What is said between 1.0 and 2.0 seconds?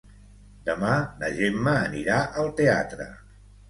na Gemma